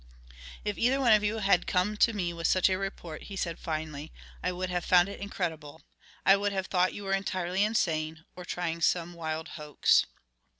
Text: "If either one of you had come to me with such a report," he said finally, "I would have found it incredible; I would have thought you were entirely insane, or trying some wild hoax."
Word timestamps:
"If 0.65 0.79
either 0.79 0.99
one 0.99 1.13
of 1.13 1.23
you 1.23 1.37
had 1.37 1.67
come 1.67 1.95
to 1.97 2.11
me 2.11 2.33
with 2.33 2.47
such 2.47 2.69
a 2.71 2.77
report," 2.79 3.25
he 3.25 3.35
said 3.35 3.59
finally, 3.59 4.11
"I 4.41 4.51
would 4.51 4.71
have 4.71 4.83
found 4.83 5.09
it 5.09 5.19
incredible; 5.19 5.83
I 6.25 6.35
would 6.37 6.53
have 6.53 6.65
thought 6.65 6.95
you 6.95 7.03
were 7.03 7.13
entirely 7.13 7.63
insane, 7.63 8.25
or 8.35 8.43
trying 8.43 8.81
some 8.81 9.13
wild 9.13 9.49
hoax." 9.49 10.07